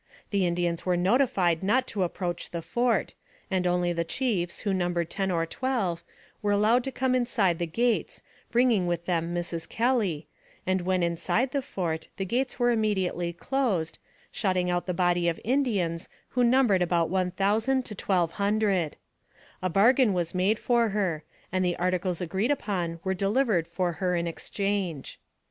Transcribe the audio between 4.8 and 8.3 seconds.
bered ten or twelve, were allowed to come inside the gates,